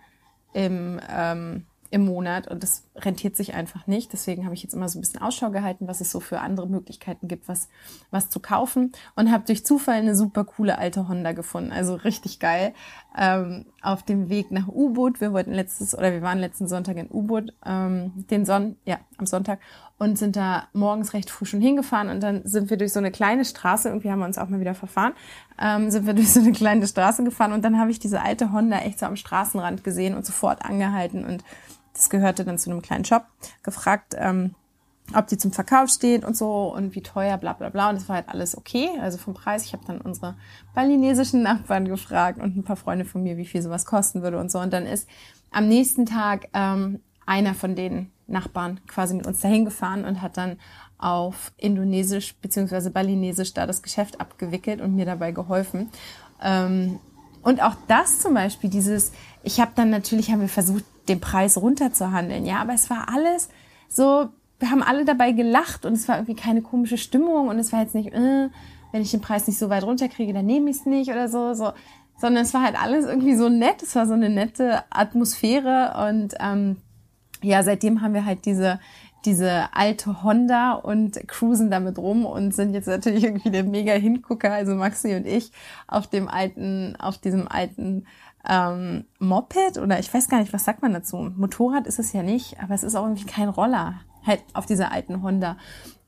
im, 0.53 0.99
ähm, 1.09 1.65
im 1.89 2.05
Monat 2.05 2.47
und 2.47 2.63
das 2.63 2.83
rentiert 2.95 3.35
sich 3.35 3.53
einfach 3.53 3.87
nicht. 3.87 4.13
Deswegen 4.13 4.45
habe 4.45 4.53
ich 4.53 4.63
jetzt 4.63 4.73
immer 4.73 4.87
so 4.87 4.97
ein 4.97 5.01
bisschen 5.01 5.21
Ausschau 5.21 5.49
gehalten, 5.49 5.87
was 5.87 6.01
es 6.01 6.11
so 6.11 6.19
für 6.19 6.39
andere 6.39 6.67
Möglichkeiten 6.67 7.27
gibt, 7.27 7.47
was, 7.47 7.69
was 8.11 8.29
zu 8.29 8.39
kaufen 8.39 8.91
und 9.15 9.31
habe 9.31 9.45
durch 9.45 9.65
Zufall 9.65 9.95
eine 9.95 10.15
super 10.15 10.43
coole 10.43 10.77
alte 10.77 11.07
Honda 11.07 11.31
gefunden. 11.31 11.71
Also 11.71 11.95
richtig 11.95 12.39
geil. 12.39 12.73
Ähm, 13.17 13.65
auf 13.81 14.03
dem 14.03 14.29
Weg 14.29 14.51
nach 14.51 14.67
U-Boot. 14.67 15.21
Wir 15.21 15.33
wollten 15.33 15.53
letztes 15.53 15.97
oder 15.97 16.11
wir 16.11 16.21
waren 16.21 16.39
letzten 16.39 16.67
Sonntag 16.67 16.97
in 16.97 17.09
U-Boot, 17.11 17.53
ähm, 17.65 18.11
den 18.29 18.45
Son 18.45 18.77
ja 18.85 18.99
am 19.17 19.25
Sonntag 19.25 19.59
und 19.97 20.17
sind 20.17 20.35
da 20.35 20.67
morgens 20.73 21.13
recht 21.13 21.29
früh 21.29 21.45
schon 21.45 21.61
hingefahren 21.61 22.09
und 22.09 22.21
dann 22.21 22.41
sind 22.45 22.69
wir 22.69 22.77
durch 22.77 22.93
so 22.93 22.99
eine 22.99 23.11
kleine 23.11 23.45
Straße. 23.45 23.89
Irgendwie 23.89 24.11
haben 24.11 24.19
wir 24.19 24.25
uns 24.25 24.37
auch 24.37 24.49
mal 24.49 24.59
wieder 24.59 24.75
verfahren. 24.75 25.13
Ähm, 25.59 25.91
sind 25.91 26.05
wir 26.05 26.13
durch 26.13 26.31
so 26.31 26.39
eine 26.39 26.51
kleine 26.51 26.85
Straße 26.85 27.23
gefahren 27.23 27.53
und 27.53 27.63
dann 27.63 27.79
habe 27.79 27.91
ich 27.91 27.99
diese 27.99 28.21
alte 28.21 28.51
Honda 28.51 28.79
echt 28.79 28.99
so 28.99 29.05
am 29.05 29.15
Straßenrand 29.15 29.83
gesehen 29.83 30.15
und 30.15 30.25
sofort 30.25 30.65
angehalten 30.65 31.25
und 31.25 31.43
das 31.93 32.09
gehörte 32.09 32.43
dann 32.43 32.57
zu 32.57 32.69
einem 32.69 32.81
kleinen 32.81 33.05
Shop, 33.05 33.25
gefragt, 33.61 34.15
ähm, 34.17 34.55
ob 35.13 35.27
die 35.27 35.37
zum 35.37 35.51
Verkauf 35.51 35.89
steht 35.89 36.23
und 36.23 36.35
so 36.35 36.73
und 36.73 36.95
wie 36.95 37.01
teuer, 37.01 37.37
bla 37.37 37.53
bla 37.53 37.69
bla. 37.69 37.89
Und 37.89 37.95
das 37.95 38.07
war 38.07 38.15
halt 38.15 38.29
alles 38.29 38.57
okay, 38.57 38.89
also 39.01 39.17
vom 39.17 39.33
Preis. 39.33 39.65
Ich 39.65 39.73
habe 39.73 39.83
dann 39.85 40.01
unsere 40.01 40.35
balinesischen 40.73 41.43
Nachbarn 41.43 41.85
gefragt 41.85 42.39
und 42.39 42.55
ein 42.55 42.63
paar 42.63 42.77
Freunde 42.77 43.05
von 43.05 43.21
mir, 43.21 43.37
wie 43.37 43.45
viel 43.45 43.61
sowas 43.61 43.85
kosten 43.85 44.21
würde 44.21 44.39
und 44.39 44.51
so. 44.51 44.59
Und 44.59 44.71
dann 44.71 44.85
ist 44.85 45.07
am 45.51 45.67
nächsten 45.67 46.05
Tag 46.05 46.47
ähm, 46.53 47.01
einer 47.25 47.53
von 47.53 47.75
den 47.75 48.11
Nachbarn 48.27 48.79
quasi 48.87 49.13
mit 49.13 49.27
uns 49.27 49.41
dahin 49.41 49.65
gefahren 49.65 50.05
und 50.05 50.21
hat 50.21 50.37
dann 50.37 50.57
auf 50.97 51.51
Indonesisch 51.57 52.35
beziehungsweise 52.35 52.89
Balinesisch 52.89 53.53
da 53.53 53.67
das 53.67 53.83
Geschäft 53.83 54.21
abgewickelt 54.21 54.79
und 54.81 54.95
mir 54.95 55.05
dabei 55.05 55.31
geholfen. 55.31 55.89
Ähm, 56.41 56.99
und 57.41 57.61
auch 57.61 57.75
das 57.89 58.19
zum 58.19 58.33
Beispiel, 58.33 58.69
dieses, 58.69 59.11
ich 59.43 59.59
habe 59.59 59.71
dann 59.75 59.89
natürlich, 59.89 60.31
haben 60.31 60.39
wir 60.39 60.47
versucht, 60.47 60.85
den 61.07 61.19
Preis 61.19 61.57
runterzuhandeln, 61.57 62.45
ja, 62.45 62.61
aber 62.61 62.73
es 62.73 62.89
war 62.89 63.09
alles 63.13 63.49
so, 63.89 64.29
wir 64.59 64.71
haben 64.71 64.83
alle 64.83 65.05
dabei 65.05 65.31
gelacht 65.31 65.85
und 65.85 65.93
es 65.93 66.07
war 66.07 66.17
irgendwie 66.17 66.35
keine 66.35 66.61
komische 66.61 66.97
Stimmung 66.97 67.47
und 67.49 67.59
es 67.59 67.73
war 67.73 67.81
jetzt 67.81 67.95
nicht, 67.95 68.13
äh, 68.13 68.49
wenn 68.91 69.01
ich 69.01 69.11
den 69.11 69.21
Preis 69.21 69.47
nicht 69.47 69.59
so 69.59 69.69
weit 69.69 69.83
runterkriege, 69.83 70.33
dann 70.33 70.45
nehme 70.45 70.69
ich 70.69 70.77
es 70.77 70.85
nicht 70.85 71.09
oder 71.09 71.27
so, 71.27 71.53
so, 71.53 71.73
sondern 72.17 72.43
es 72.43 72.53
war 72.53 72.61
halt 72.61 72.81
alles 72.81 73.05
irgendwie 73.05 73.35
so 73.35 73.49
nett, 73.49 73.81
es 73.83 73.95
war 73.95 74.05
so 74.07 74.13
eine 74.13 74.29
nette 74.29 74.83
Atmosphäre 74.89 76.07
und 76.07 76.35
ähm, 76.39 76.77
ja, 77.41 77.61
seitdem 77.63 78.01
haben 78.01 78.13
wir 78.13 78.25
halt 78.25 78.45
diese 78.45 78.79
diese 79.25 79.73
alte 79.73 80.23
Honda 80.23 80.73
und 80.73 81.27
cruisen 81.27 81.71
damit 81.71 81.97
rum 81.97 82.25
und 82.25 82.53
sind 82.53 82.73
jetzt 82.73 82.87
natürlich 82.87 83.23
irgendwie 83.23 83.51
der 83.51 83.63
mega 83.63 83.93
Hingucker, 83.93 84.51
also 84.51 84.75
Maxi 84.75 85.15
und 85.15 85.25
ich, 85.25 85.51
auf 85.87 86.07
dem 86.07 86.27
alten, 86.27 86.95
auf 86.97 87.17
diesem 87.17 87.47
alten 87.47 88.05
ähm, 88.47 89.05
Moped 89.19 89.77
oder 89.77 89.99
ich 89.99 90.13
weiß 90.13 90.27
gar 90.27 90.39
nicht, 90.39 90.53
was 90.53 90.65
sagt 90.65 90.81
man 90.81 90.93
dazu? 90.93 91.31
Motorrad 91.35 91.87
ist 91.87 91.99
es 91.99 92.13
ja 92.13 92.23
nicht, 92.23 92.59
aber 92.61 92.73
es 92.73 92.83
ist 92.83 92.95
auch 92.95 93.03
irgendwie 93.03 93.25
kein 93.25 93.49
Roller, 93.49 94.01
halt 94.25 94.43
auf 94.53 94.65
dieser 94.65 94.91
alten 94.91 95.23
Honda. 95.23 95.57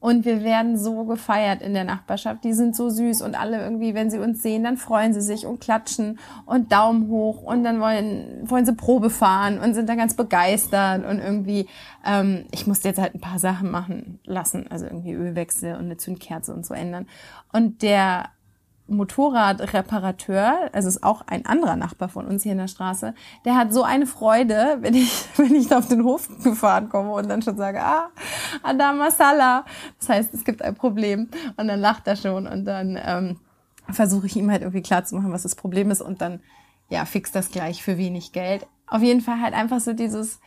Und 0.06 0.24
wir 0.24 0.44
werden 0.44 0.77
so 0.77 1.06
gefeiert 1.06 1.63
in 1.63 1.74
der 1.74 1.84
Nachbarschaft. 1.84 2.44
Die 2.44 2.54
sind 2.54 2.75
so 2.75 2.92
süß 2.92 3.24
und 3.24 3.34
alle 3.34 3.60
irgendwie, 3.60 3.96
wenn 3.96 4.12
sie 4.12 4.20
uns 4.20 4.44
sehen, 4.44 4.63
dann 4.63 4.77
freuen 4.77 5.13
sie 5.13 5.22
sich 5.22 5.48
und 5.48 5.60
klatschen 5.60 6.20
und 6.46 6.72
Daumen 6.72 7.08
hoch 7.08 7.42
und 7.42 7.63
dann 7.63 7.80
wollen, 7.80 8.48
wollen 8.48 8.68
sie 8.68 8.74
Probe 8.74 9.10
fahren 9.10 9.58
und 9.58 9.74
sind 9.74 9.89
dann 9.89 9.98
ganz 9.98 10.13
begeistert 10.13 11.06
und 11.06 11.18
irgendwie, 11.18 11.68
ähm, 12.06 12.46
ich 12.51 12.68
musste 12.68 12.89
jetzt 12.89 13.00
halt 13.00 13.15
ein 13.15 13.22
paar 13.22 13.39
Sachen 13.39 13.72
machen 13.72 14.20
lassen, 14.25 14.68
also 14.70 14.86
irgendwie 14.86 15.13
Ölwechsel 15.13 15.74
und 15.74 15.86
eine 15.86 15.98
Zündkerze 15.98 16.54
und 16.54 16.68
so 16.68 16.75
ändern. 16.75 17.08
Und 17.51 17.82
der 17.82 18.25
Motorradreparateur, 18.88 20.70
also 20.72 20.88
ist 20.88 21.04
auch 21.04 21.24
ein 21.27 21.46
anderer 21.46 21.75
Nachbar 21.75 22.08
von 22.08 22.25
uns 22.25 22.44
hier 22.44 22.51
in 22.51 22.60
der 22.60 22.68
Straße, 22.68 23.15
der 23.44 23.56
hat 23.56 23.74
so 23.74 23.84
eine 23.84 24.06
Freude, 24.06 24.77
wenn 24.82 24.94
ich, 24.94 25.25
wenn 25.38 25.56
ich 25.56 25.74
auf 25.74 25.88
den 25.88 26.04
Hof 26.04 26.30
gefahren 26.44 26.89
komme 26.89 27.12
und 27.12 27.27
dann 27.27 27.42
schon 27.42 27.58
sage, 27.58 27.82
ah, 27.82 28.10
Adama 28.62 29.10
Sala. 29.10 29.65
Das 30.00 30.10
heißt, 30.10 30.34
es 30.34 30.44
gibt 30.44 30.62
ein 30.62 30.75
Problem. 30.75 31.30
Und 31.58 31.68
dann 31.68 31.80
lacht 31.80 32.08
er 32.08 32.15
schon 32.15 32.48
und 32.48 32.65
dann 32.65 33.00
ähm, 33.04 33.39
versuche 33.89 34.27
ich 34.27 34.36
ihm 34.36 34.51
halt 34.51 34.62
irgendwie 34.62 34.84
klarzumachen, 34.84 35.32
was 35.32 35.44
das 35.44 35.56
Problem 35.56 35.89
ist 35.92 36.01
und 36.01 36.22
dann, 36.22 36.42
ja, 36.89 37.06
fix 37.06 37.32
das 37.32 37.50
gleich 37.51 37.84
für 37.84 37.98
wenig 37.98 38.32
Geld. 38.32 38.68
Auf 38.88 39.01
jeden 39.01 39.22
Fall 39.22 39.42
halt 39.42 39.56
einfach 39.56 39.80
so 39.80 39.94
dieses, 39.94 40.39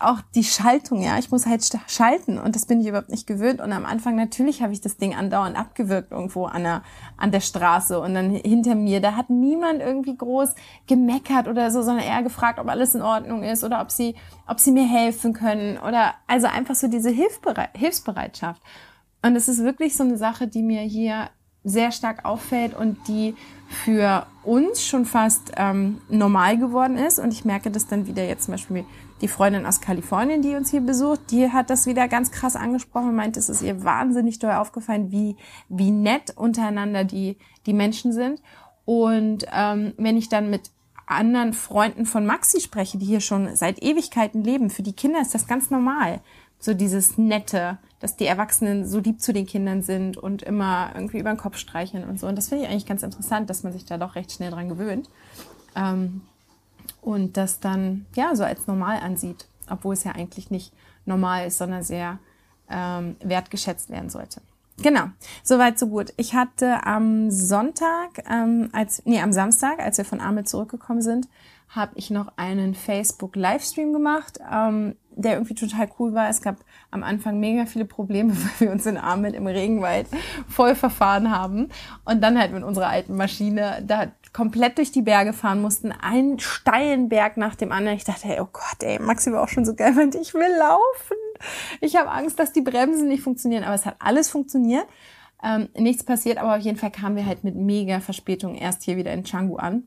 auch 0.00 0.20
die 0.34 0.44
Schaltung, 0.44 1.02
ja, 1.02 1.18
ich 1.18 1.30
muss 1.30 1.46
halt 1.46 1.68
schalten 1.88 2.38
und 2.38 2.54
das 2.54 2.66
bin 2.66 2.80
ich 2.80 2.86
überhaupt 2.86 3.10
nicht 3.10 3.26
gewöhnt. 3.26 3.60
Und 3.60 3.72
am 3.72 3.84
Anfang 3.84 4.16
natürlich 4.16 4.62
habe 4.62 4.72
ich 4.72 4.80
das 4.80 4.96
Ding 4.96 5.14
andauernd 5.14 5.56
abgewirkt 5.56 6.12
irgendwo 6.12 6.46
an 6.46 6.62
der, 6.62 6.82
an 7.16 7.30
der 7.30 7.40
Straße 7.40 7.98
und 8.00 8.14
dann 8.14 8.30
hinter 8.30 8.74
mir, 8.74 9.00
da 9.00 9.16
hat 9.16 9.30
niemand 9.30 9.80
irgendwie 9.80 10.16
groß 10.16 10.54
gemeckert 10.86 11.48
oder 11.48 11.70
so, 11.70 11.82
sondern 11.82 12.04
eher 12.04 12.22
gefragt, 12.22 12.58
ob 12.58 12.68
alles 12.68 12.94
in 12.94 13.02
Ordnung 13.02 13.42
ist 13.42 13.64
oder 13.64 13.80
ob 13.80 13.90
sie, 13.90 14.14
ob 14.46 14.60
sie 14.60 14.72
mir 14.72 14.86
helfen 14.86 15.32
können 15.32 15.78
oder 15.78 16.14
also 16.26 16.46
einfach 16.46 16.74
so 16.74 16.88
diese 16.88 17.10
Hilfsbereit 17.10 17.70
Hilfsbereitschaft. 17.76 18.62
Und 19.22 19.36
es 19.36 19.48
ist 19.48 19.62
wirklich 19.62 19.96
so 19.96 20.04
eine 20.04 20.16
Sache, 20.16 20.46
die 20.48 20.62
mir 20.62 20.80
hier 20.80 21.28
sehr 21.64 21.92
stark 21.92 22.24
auffällt 22.24 22.74
und 22.74 22.96
die 23.06 23.34
für 23.68 24.26
uns 24.44 24.84
schon 24.84 25.04
fast 25.04 25.52
ähm, 25.56 26.00
normal 26.08 26.56
geworden 26.58 26.96
ist. 26.96 27.18
Und 27.18 27.32
ich 27.32 27.44
merke 27.44 27.70
das 27.70 27.86
dann 27.86 28.06
wieder 28.06 28.24
jetzt 28.24 28.44
zum 28.44 28.54
Beispiel 28.54 28.84
die 29.20 29.28
Freundin 29.28 29.66
aus 29.66 29.80
Kalifornien, 29.80 30.42
die 30.42 30.54
uns 30.54 30.70
hier 30.70 30.80
besucht, 30.80 31.30
die 31.30 31.50
hat 31.50 31.70
das 31.70 31.86
wieder 31.86 32.08
ganz 32.08 32.30
krass 32.30 32.56
angesprochen 32.56 33.10
und 33.10 33.16
meint, 33.16 33.36
es 33.36 33.48
ist 33.48 33.62
ihr 33.62 33.84
wahnsinnig 33.84 34.38
doll 34.38 34.52
aufgefallen, 34.52 35.10
wie, 35.10 35.36
wie 35.68 35.90
nett 35.90 36.36
untereinander 36.36 37.04
die, 37.04 37.36
die 37.66 37.74
Menschen 37.74 38.12
sind. 38.12 38.42
Und 38.84 39.46
ähm, 39.52 39.92
wenn 39.98 40.16
ich 40.16 40.28
dann 40.28 40.50
mit 40.50 40.70
anderen 41.06 41.52
Freunden 41.52 42.06
von 42.06 42.24
Maxi 42.24 42.60
spreche, 42.60 42.96
die 42.96 43.06
hier 43.06 43.20
schon 43.20 43.54
seit 43.56 43.82
Ewigkeiten 43.82 44.44
leben, 44.44 44.70
für 44.70 44.82
die 44.82 44.92
Kinder 44.92 45.20
ist 45.20 45.34
das 45.34 45.46
ganz 45.46 45.70
normal. 45.70 46.20
So 46.58 46.74
dieses 46.74 47.18
Nette, 47.18 47.78
dass 48.00 48.16
die 48.16 48.26
Erwachsenen 48.26 48.86
so 48.86 48.98
lieb 48.98 49.20
zu 49.20 49.32
den 49.32 49.46
Kindern 49.46 49.82
sind 49.82 50.16
und 50.16 50.42
immer 50.42 50.90
irgendwie 50.94 51.18
über 51.18 51.30
den 51.30 51.38
Kopf 51.38 51.56
streicheln 51.56 52.04
und 52.04 52.20
so. 52.20 52.26
Und 52.26 52.36
das 52.36 52.48
finde 52.48 52.64
ich 52.64 52.70
eigentlich 52.70 52.86
ganz 52.86 53.02
interessant, 53.02 53.50
dass 53.50 53.62
man 53.62 53.72
sich 53.72 53.84
da 53.84 53.98
doch 53.98 54.14
recht 54.14 54.30
schnell 54.30 54.50
dran 54.50 54.68
gewöhnt. 54.68 55.08
Ähm, 55.74 56.22
und 57.00 57.36
das 57.36 57.60
dann 57.60 58.06
ja 58.14 58.34
so 58.34 58.44
als 58.44 58.66
normal 58.66 59.00
ansieht, 59.00 59.46
obwohl 59.68 59.94
es 59.94 60.04
ja 60.04 60.12
eigentlich 60.12 60.50
nicht 60.50 60.72
normal 61.06 61.46
ist, 61.46 61.58
sondern 61.58 61.82
sehr 61.82 62.18
ähm, 62.70 63.16
wertgeschätzt 63.20 63.90
werden 63.90 64.10
sollte. 64.10 64.40
Genau, 64.82 65.04
soweit 65.42 65.78
so 65.78 65.88
gut. 65.88 66.12
Ich 66.16 66.34
hatte 66.34 66.86
am 66.86 67.30
Sonntag, 67.30 68.24
ähm, 68.30 68.70
als 68.72 69.02
nee 69.04 69.20
am 69.20 69.32
Samstag, 69.32 69.78
als 69.78 69.98
wir 69.98 70.06
von 70.06 70.20
Armel 70.20 70.44
zurückgekommen 70.44 71.02
sind, 71.02 71.28
habe 71.68 71.92
ich 71.96 72.10
noch 72.10 72.32
einen 72.36 72.74
Facebook 72.74 73.36
Livestream 73.36 73.92
gemacht, 73.92 74.40
ähm, 74.50 74.96
der 75.10 75.34
irgendwie 75.34 75.54
total 75.54 75.88
cool 75.98 76.14
war. 76.14 76.28
Es 76.28 76.42
gab 76.42 76.56
am 76.90 77.02
Anfang 77.02 77.38
mega 77.38 77.66
viele 77.66 77.84
Probleme, 77.84 78.32
weil 78.36 78.68
wir 78.68 78.70
uns 78.72 78.86
in 78.86 78.96
Armel 78.96 79.34
im 79.34 79.46
Regenwald 79.46 80.06
voll 80.48 80.74
verfahren 80.74 81.30
haben 81.30 81.68
und 82.04 82.22
dann 82.22 82.38
halt 82.38 82.52
mit 82.52 82.64
unserer 82.64 82.88
alten 82.88 83.16
Maschine 83.16 83.84
da 83.86 84.06
komplett 84.32 84.78
durch 84.78 84.92
die 84.92 85.02
Berge 85.02 85.32
fahren 85.32 85.60
mussten, 85.60 85.92
einen 85.92 86.38
steilen 86.38 87.08
Berg 87.08 87.36
nach 87.36 87.54
dem 87.54 87.70
anderen. 87.70 87.96
Ich 87.96 88.04
dachte, 88.04 88.28
hey, 88.28 88.40
oh 88.40 88.48
Gott, 88.50 88.82
ey, 88.82 88.98
Maxi 88.98 89.32
war 89.32 89.42
auch 89.42 89.48
schon 89.48 89.64
so 89.64 89.74
geil, 89.74 89.92
meinte, 89.92 90.18
ich 90.18 90.34
will 90.34 90.56
laufen. 90.58 91.29
Ich 91.80 91.96
habe 91.96 92.10
Angst, 92.10 92.38
dass 92.38 92.52
die 92.52 92.62
Bremsen 92.62 93.08
nicht 93.08 93.22
funktionieren, 93.22 93.64
aber 93.64 93.74
es 93.74 93.86
hat 93.86 93.96
alles 93.98 94.28
funktioniert. 94.28 94.86
Ähm, 95.42 95.68
nichts 95.76 96.04
passiert, 96.04 96.38
aber 96.38 96.56
auf 96.56 96.62
jeden 96.62 96.76
Fall 96.76 96.90
kamen 96.90 97.16
wir 97.16 97.26
halt 97.26 97.44
mit 97.44 97.56
mega 97.56 98.00
Verspätung 98.00 98.54
erst 98.54 98.82
hier 98.82 98.96
wieder 98.96 99.12
in 99.12 99.24
Changu 99.24 99.56
an. 99.56 99.84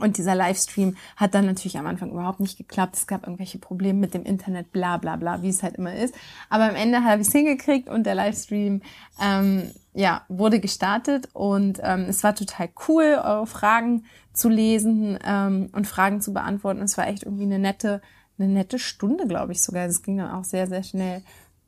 Und 0.00 0.16
dieser 0.16 0.34
Livestream 0.34 0.96
hat 1.16 1.34
dann 1.34 1.46
natürlich 1.46 1.78
am 1.78 1.86
Anfang 1.86 2.10
überhaupt 2.10 2.40
nicht 2.40 2.56
geklappt. 2.56 2.96
Es 2.96 3.06
gab 3.06 3.24
irgendwelche 3.24 3.58
Probleme 3.58 3.98
mit 3.98 4.14
dem 4.14 4.24
Internet, 4.24 4.72
bla 4.72 4.96
bla 4.96 5.16
bla, 5.16 5.42
wie 5.42 5.48
es 5.48 5.62
halt 5.62 5.76
immer 5.76 5.94
ist. 5.94 6.14
Aber 6.48 6.68
am 6.68 6.76
Ende 6.76 7.04
habe 7.04 7.20
ich 7.20 7.28
es 7.28 7.32
hingekriegt 7.32 7.88
und 7.88 8.04
der 8.04 8.14
Livestream 8.14 8.82
ähm, 9.20 9.70
ja, 9.92 10.22
wurde 10.28 10.60
gestartet 10.60 11.28
und 11.34 11.80
ähm, 11.82 12.06
es 12.08 12.24
war 12.24 12.34
total 12.34 12.70
cool, 12.88 13.20
eure 13.22 13.46
Fragen 13.46 14.06
zu 14.32 14.48
lesen 14.48 15.18
ähm, 15.24 15.68
und 15.72 15.86
Fragen 15.86 16.20
zu 16.22 16.32
beantworten. 16.32 16.80
Es 16.80 16.96
war 16.96 17.06
echt 17.08 17.24
irgendwie 17.24 17.44
eine 17.44 17.58
nette, 17.58 18.00
eine 18.38 18.48
nette 18.48 18.78
Stunde, 18.78 19.26
glaube 19.26 19.52
ich 19.52 19.62
sogar. 19.62 19.86
Es 19.86 20.02
ging 20.02 20.18
dann 20.18 20.30
auch 20.30 20.44
sehr, 20.44 20.66
sehr 20.66 20.82
schnell 20.82 21.22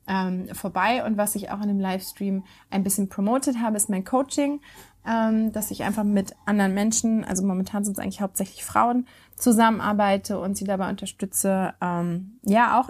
ähm, 0.07 0.47
vorbei. 0.53 1.05
Und 1.05 1.17
was 1.17 1.35
ich 1.35 1.51
auch 1.51 1.61
in 1.61 1.67
dem 1.67 1.79
Livestream 1.79 2.43
ein 2.69 2.83
bisschen 2.83 3.09
promotet 3.09 3.59
habe, 3.59 3.77
ist 3.77 3.89
mein 3.89 4.03
Coaching, 4.03 4.61
ähm, 5.07 5.51
dass 5.51 5.71
ich 5.71 5.83
einfach 5.83 6.03
mit 6.03 6.35
anderen 6.45 6.73
Menschen, 6.73 7.23
also 7.23 7.45
momentan 7.45 7.83
sind 7.83 7.97
es 7.97 8.03
eigentlich 8.03 8.21
hauptsächlich 8.21 8.63
Frauen, 8.63 9.07
zusammenarbeite 9.35 10.39
und 10.39 10.57
sie 10.57 10.65
dabei 10.65 10.89
unterstütze, 10.89 11.73
ähm, 11.81 12.39
ja, 12.43 12.79
auch 12.79 12.89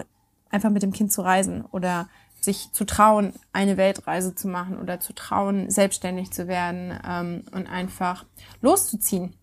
einfach 0.50 0.70
mit 0.70 0.82
dem 0.82 0.92
Kind 0.92 1.12
zu 1.12 1.22
reisen 1.22 1.64
oder 1.64 2.08
sich 2.40 2.70
zu 2.72 2.84
trauen, 2.84 3.32
eine 3.52 3.76
Weltreise 3.76 4.34
zu 4.34 4.46
machen 4.46 4.78
oder 4.78 5.00
zu 5.00 5.12
trauen, 5.12 5.68
selbstständig 5.68 6.30
zu 6.30 6.46
werden 6.46 6.98
ähm, 7.06 7.42
und 7.52 7.66
einfach 7.66 8.24
loszuziehen. 8.62 9.34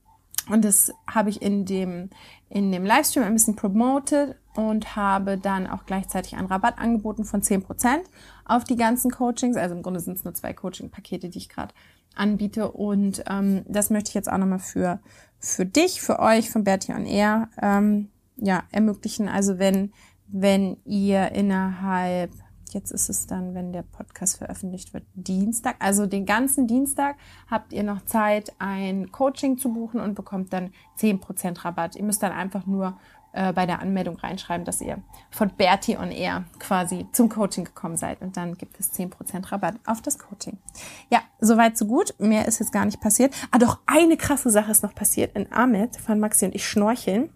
Und 0.50 0.66
das 0.66 0.92
habe 1.08 1.30
ich 1.30 1.42
in 1.42 1.66
dem, 1.66 2.10
in 2.50 2.72
dem 2.72 2.86
Livestream 2.86 3.24
ein 3.24 3.34
bisschen 3.34 3.56
promoted 3.56 4.36
und 4.56 4.96
habe 4.96 5.38
dann 5.38 5.68
auch 5.68 5.86
gleichzeitig 5.86 6.36
einen 6.36 6.48
Rabatt 6.48 6.78
angeboten 6.78 7.24
von 7.24 7.42
10% 7.42 8.00
auf 8.46 8.64
die 8.64 8.76
ganzen 8.76 9.12
Coachings. 9.12 9.56
Also 9.56 9.76
im 9.76 9.84
Grunde 9.84 10.00
sind 10.00 10.18
es 10.18 10.24
nur 10.24 10.34
zwei 10.34 10.54
Coaching-Pakete, 10.54 11.30
die 11.30 11.38
ich 11.38 11.50
gerade 11.50 11.74
anbiete. 12.16 12.72
Und 12.72 13.24
ähm, 13.30 13.64
das 13.68 13.90
möchte 13.90 14.10
ich 14.10 14.16
jetzt 14.16 14.32
auch 14.32 14.38
nochmal 14.38 14.60
für, 14.60 15.00
für 15.40 15.66
dich, 15.66 16.02
für 16.02 16.20
euch, 16.20 16.50
von 16.50 16.64
Bertie 16.64 16.94
on 16.94 17.06
Air 17.06 17.50
ähm, 17.62 18.10
ja, 18.36 18.64
ermöglichen. 18.72 19.30
Also 19.30 19.60
wenn, 19.60 19.94
wenn 20.28 20.78
ihr 20.86 21.32
innerhalb 21.32 22.32
Jetzt 22.74 22.92
ist 22.92 23.10
es 23.10 23.28
dann, 23.28 23.54
wenn 23.54 23.72
der 23.72 23.84
Podcast 23.84 24.38
veröffentlicht 24.38 24.94
wird, 24.94 25.04
Dienstag. 25.14 25.76
Also 25.80 26.06
den 26.06 26.26
ganzen 26.26 26.68
Dienstag 26.68 27.16
habt 27.50 27.72
ihr 27.74 27.84
noch 27.84 28.04
Zeit, 28.06 28.54
ein 28.60 29.12
Coaching 29.12 29.58
zu 29.58 29.74
buchen 29.74 30.00
und 30.00 30.16
bekommt 30.16 30.54
dann 30.54 30.72
10% 31.00 31.64
Rabatt. 31.64 31.96
Ihr 31.96 32.04
müsst 32.04 32.24
dann 32.24 32.32
einfach 32.32 32.66
nur 32.66 32.98
äh, 33.34 33.52
bei 33.52 33.66
der 33.66 33.80
Anmeldung 33.82 34.16
reinschreiben, 34.18 34.64
dass 34.64 34.80
ihr 34.80 35.00
von 35.32 35.50
Bertie 35.50 35.98
on 35.98 36.12
Air 36.12 36.46
quasi 36.60 37.08
zum 37.12 37.30
Coaching 37.30 37.66
gekommen 37.66 37.98
seid. 37.98 38.22
Und 38.22 38.38
dann 38.38 38.56
gibt 38.56 38.80
es 38.80 38.94
10% 38.94 39.52
Rabatt 39.52 39.76
auf 39.86 40.02
das 40.02 40.20
Coaching. 40.20 40.58
Ja, 41.10 41.22
soweit 41.40 41.78
so 41.78 41.86
gut. 41.86 42.14
Mehr 42.20 42.48
ist 42.48 42.60
jetzt 42.60 42.72
gar 42.72 42.86
nicht 42.86 43.02
passiert. 43.02 43.34
Ah, 43.52 43.58
doch 43.58 43.80
eine 43.88 44.18
krasse 44.18 44.52
Sache 44.52 44.72
ist 44.72 44.84
noch 44.84 44.94
passiert. 44.94 45.36
In 45.36 45.52
Ahmed 45.52 45.96
fahren 45.98 46.20
Maxi 46.20 46.46
und 46.46 46.56
ich 46.56 46.68
schnorcheln. 46.68 47.30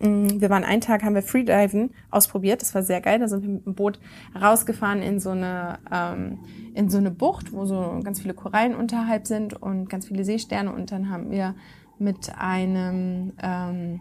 Mm, 0.00 0.40
wir 0.40 0.50
waren 0.50 0.64
einen 0.64 0.80
Tag, 0.80 1.02
haben 1.02 1.14
wir 1.14 1.22
Freediven 1.22 1.90
ausprobiert. 2.10 2.62
Das 2.62 2.74
war 2.74 2.82
sehr 2.82 3.00
geil. 3.00 3.18
Da 3.18 3.28
sind 3.28 3.42
wir 3.42 3.50
mit 3.50 3.66
dem 3.66 3.74
Boot 3.74 3.98
rausgefahren 4.40 5.02
in 5.02 5.20
so 5.20 5.30
eine, 5.30 5.78
ähm, 5.92 6.38
in 6.74 6.88
so 6.88 6.98
eine 6.98 7.10
Bucht, 7.10 7.52
wo 7.52 7.64
so 7.64 8.00
ganz 8.04 8.20
viele 8.20 8.34
Korallen 8.34 8.74
unterhalb 8.74 9.26
sind 9.26 9.54
und 9.54 9.88
ganz 9.88 10.06
viele 10.06 10.24
Seesterne. 10.24 10.72
Und 10.72 10.92
dann 10.92 11.10
haben 11.10 11.30
wir 11.30 11.54
mit 11.98 12.32
einem, 12.38 13.32
ähm, 13.42 14.00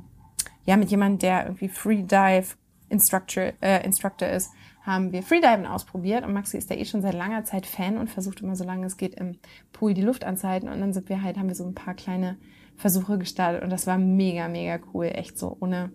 ja, 0.66 0.78
mit 0.78 0.90
jemandem, 0.90 1.20
der 1.20 1.46
irgendwie 1.46 1.70
Freedive 1.70 2.56
Instructor, 2.90 3.54
äh, 3.62 3.84
Instructor 3.84 4.30
ist, 4.30 4.52
haben 4.82 5.12
wir 5.12 5.22
Freediven 5.22 5.66
ausprobiert 5.66 6.26
und 6.26 6.32
Maxi 6.32 6.58
ist 6.58 6.72
da 6.72 6.76
eh 6.76 6.86
schon 6.86 7.02
seit 7.02 7.14
langer 7.14 7.44
Zeit 7.44 7.66
Fan 7.66 7.98
und 7.98 8.10
versucht 8.10 8.40
immer, 8.40 8.56
solange 8.56 8.86
es 8.86 8.96
geht, 8.96 9.16
im 9.16 9.38
Pool 9.74 9.94
die 9.94 10.02
Luft 10.02 10.24
anzuhalten. 10.24 10.70
Und 10.70 10.80
dann 10.80 10.94
sind 10.94 11.10
wir 11.10 11.22
halt, 11.22 11.38
haben 11.38 11.50
wir 11.50 11.56
so 11.56 11.66
ein 11.66 11.76
paar 11.76 11.94
kleine 11.94 12.38
Versuche 12.78 13.18
gestartet 13.18 13.64
und 13.64 13.72
das 13.72 13.88
war 13.88 13.98
mega, 13.98 14.48
mega 14.48 14.80
cool. 14.94 15.06
Echt 15.06 15.38
so 15.38 15.58
ohne, 15.60 15.92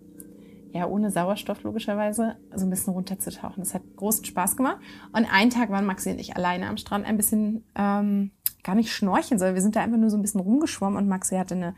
ja, 0.71 0.85
ohne 0.85 1.11
Sauerstoff 1.11 1.63
logischerweise, 1.63 2.35
so 2.53 2.65
ein 2.65 2.69
bisschen 2.69 2.93
runterzutauchen. 2.93 3.63
Das 3.63 3.73
hat 3.73 3.81
großen 3.95 4.25
Spaß 4.25 4.57
gemacht. 4.57 4.79
Und 5.13 5.25
einen 5.25 5.49
Tag 5.49 5.69
waren 5.69 5.85
Maxi 5.85 6.11
und 6.11 6.19
ich 6.19 6.35
alleine 6.35 6.67
am 6.67 6.77
Strand 6.77 7.05
ein 7.05 7.17
bisschen, 7.17 7.63
ähm, 7.75 8.31
gar 8.63 8.75
nicht 8.75 8.91
schnorcheln, 8.91 9.39
sondern 9.39 9.55
wir 9.55 9.61
sind 9.61 9.75
da 9.75 9.81
einfach 9.81 9.97
nur 9.97 10.09
so 10.09 10.17
ein 10.17 10.21
bisschen 10.21 10.41
rumgeschwommen 10.41 10.97
und 10.97 11.07
Maxi 11.07 11.35
hatte 11.35 11.55
eine, 11.55 11.75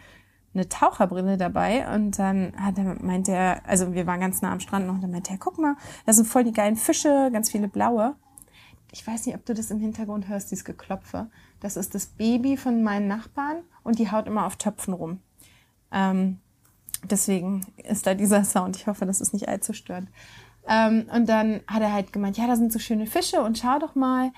eine 0.54 0.70
Taucherbrille 0.70 1.38
dabei 1.38 1.94
und 1.94 2.18
dann 2.18 2.54
hat 2.58 2.78
er, 2.78 2.96
meint 3.04 3.28
er, 3.28 3.68
also 3.68 3.94
wir 3.94 4.08
waren 4.08 4.20
ganz 4.20 4.42
nah 4.42 4.52
am 4.52 4.60
Strand 4.60 4.88
noch, 4.88 4.96
und 4.96 5.02
dann 5.02 5.12
meinte 5.12 5.32
er, 5.32 5.38
guck 5.38 5.58
mal, 5.58 5.76
da 6.06 6.14
sind 6.14 6.26
voll 6.26 6.44
die 6.44 6.54
geilen 6.54 6.78
Fische, 6.78 7.30
ganz 7.34 7.52
viele 7.52 7.68
blaue. 7.68 8.16
Ich 8.96 9.06
weiß 9.06 9.26
nicht, 9.26 9.36
ob 9.36 9.46
du 9.46 9.54
das 9.54 9.72
im 9.72 9.80
Hintergrund 9.82 10.30
hörst, 10.30 10.52
dieses 10.52 10.64
Geklopfe. 10.64 11.28
Das 11.60 11.76
ist 11.76 11.96
das 11.96 12.06
Baby 12.06 12.56
von 12.56 12.82
meinen 12.82 13.10
Nachbarn 13.10 13.58
und 13.84 14.00
die 14.00 14.10
haut 14.10 14.26
immer 14.26 14.46
auf 14.46 14.56
Töpfen 14.56 14.94
rum. 14.94 15.20
Ähm, 15.92 16.40
deswegen 17.04 17.66
ist 17.84 18.08
da 18.08 18.14
dieser 18.14 18.46
Sound. 18.46 18.78
Ich 18.78 18.88
hoffe, 18.88 19.06
das 19.06 19.20
ist 19.20 19.34
nicht 19.34 19.50
allzu 19.50 19.74
störend. 19.74 20.08
Ähm, 20.66 21.10
und 21.14 21.28
dann 21.28 21.60
hat 21.68 21.82
er 21.82 21.92
halt 21.92 22.14
gemeint, 22.14 22.38
ja, 22.38 22.48
da 22.48 22.56
sind 22.56 22.72
so 22.72 22.80
schöne 22.80 23.06
Fische 23.06 23.42
und 23.42 23.58
schau 23.58 23.80
doch 23.80 23.96
mal, 23.96 24.32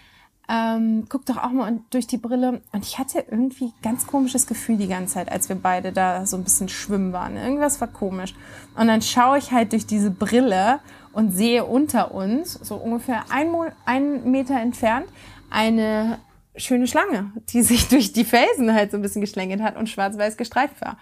ähm, 0.49 1.05
guck 1.09 1.25
doch 1.25 1.37
auch 1.37 1.51
mal 1.51 1.79
durch 1.89 2.07
die 2.07 2.17
Brille. 2.17 2.61
Und 2.71 2.85
ich 2.85 2.97
hatte 2.97 3.25
irgendwie 3.29 3.73
ganz 3.81 4.07
komisches 4.07 4.47
Gefühl 4.47 4.77
die 4.77 4.87
ganze 4.87 5.15
Zeit, 5.15 5.31
als 5.31 5.49
wir 5.49 5.57
beide 5.57 5.91
da 5.91 6.25
so 6.25 6.37
ein 6.37 6.43
bisschen 6.43 6.69
schwimmen 6.69 7.11
waren. 7.11 7.35
Irgendwas 7.35 7.81
war 7.81 7.87
komisch. 7.87 8.33
Und 8.75 8.87
dann 8.87 9.01
schaue 9.01 9.37
ich 9.37 9.51
halt 9.51 9.73
durch 9.73 9.85
diese 9.85 10.11
Brille 10.11 10.79
und 11.11 11.31
sehe 11.31 11.65
unter 11.65 12.13
uns, 12.13 12.53
so 12.53 12.75
ungefähr 12.75 13.25
ein, 13.29 13.51
Mo 13.51 13.65
einen 13.85 14.31
Meter 14.31 14.59
entfernt, 14.59 15.07
eine 15.49 16.19
schöne 16.55 16.87
Schlange, 16.87 17.31
die 17.49 17.61
sich 17.61 17.87
durch 17.89 18.13
die 18.13 18.25
Felsen 18.25 18.73
halt 18.73 18.91
so 18.91 18.97
ein 18.97 19.01
bisschen 19.01 19.21
geschlängelt 19.21 19.61
hat 19.61 19.75
und 19.75 19.89
schwarz-weiß 19.89 20.37
gestreift 20.37 20.79
war. 20.81 20.97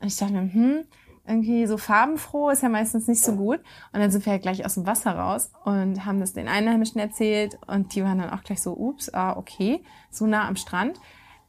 Und 0.00 0.08
ich 0.08 0.16
dachte, 0.16 0.34
hm, 0.34 0.84
irgendwie 1.28 1.66
so 1.66 1.76
farbenfroh 1.76 2.50
ist 2.50 2.62
ja 2.62 2.68
meistens 2.68 3.06
nicht 3.06 3.22
so 3.22 3.36
gut. 3.36 3.60
Und 3.92 4.00
dann 4.00 4.10
sind 4.10 4.24
wir 4.24 4.32
halt 4.32 4.42
gleich 4.42 4.64
aus 4.64 4.74
dem 4.74 4.86
Wasser 4.86 5.12
raus 5.12 5.50
und 5.64 6.04
haben 6.04 6.20
das 6.20 6.32
den 6.32 6.48
Einheimischen 6.48 7.00
erzählt 7.00 7.58
und 7.66 7.94
die 7.94 8.02
waren 8.02 8.18
dann 8.18 8.30
auch 8.30 8.42
gleich 8.42 8.62
so, 8.62 8.72
ups, 8.76 9.12
ah, 9.12 9.36
okay, 9.36 9.82
so 10.10 10.26
nah 10.26 10.48
am 10.48 10.56
Strand. 10.56 10.98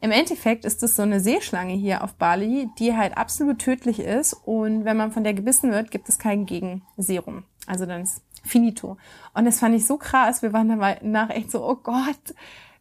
Im 0.01 0.11
Endeffekt 0.11 0.63
ist 0.63 0.81
es 0.81 0.95
so 0.95 1.01
eine 1.01 1.19
Seeschlange 1.19 1.73
hier 1.73 2.03
auf 2.03 2.13
Bali, 2.13 2.69
die 2.79 2.95
halt 2.95 3.17
absolut 3.17 3.59
tödlich 3.59 3.99
ist 3.99 4.33
und 4.33 4.85
wenn 4.85 4.95
man 4.95 5.11
von 5.11 5.23
der 5.23 5.33
gebissen 5.33 5.71
wird, 5.71 5.91
gibt 5.91 6.07
es 6.07 6.19
kein 6.19 6.45
Gegenserum. 6.45 7.43
Also 7.67 7.85
dann 7.85 8.03
ist 8.03 8.21
finito. 8.43 8.97
Und 9.33 9.45
das 9.45 9.59
fand 9.59 9.75
ich 9.75 9.85
so 9.85 9.97
krass. 9.97 10.41
Wir 10.41 10.53
waren 10.53 10.69
danach 10.69 11.29
echt 11.29 11.51
so, 11.51 11.67
oh 11.67 11.75
Gott, 11.75 12.33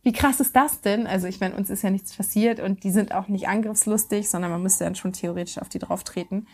wie 0.03 0.13
krass 0.13 0.41
ist 0.41 0.55
das 0.55 0.81
denn? 0.81 1.07
Also 1.07 1.27
ich 1.27 1.41
meine, 1.41 1.57
uns 1.57 1.71
ist 1.71 1.83
ja 1.83 1.91
nichts 1.91 2.17
passiert 2.17 2.61
und 2.61 2.85
die 2.85 2.91
sind 2.91 3.13
auch 3.13 3.29
nicht 3.29 3.49
angriffslustig, 3.49 4.31
sondern 4.31 4.51
man 4.51 4.63
müsste 4.63 4.85
dann 4.85 4.95
schon 4.95 5.13
theoretisch 5.13 5.59
auf 5.59 5.69
die 5.69 5.81
drauf 5.81 6.05
treten. 6.05 6.47